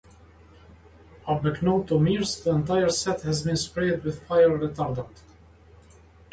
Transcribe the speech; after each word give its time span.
Unbeknownst 1.27 1.89
to 1.89 1.99
Mears, 1.99 2.43
the 2.43 2.55
entire 2.55 2.89
set 2.89 3.21
had 3.21 3.35
been 3.45 3.55
sprayed 3.55 4.03
with 4.03 4.23
fire-retardant. 4.25 5.19